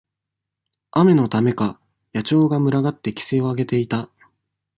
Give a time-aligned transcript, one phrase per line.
[0.89, 1.79] 雨のためか、
[2.15, 4.09] 野鳥が群がって奇声をあげていた。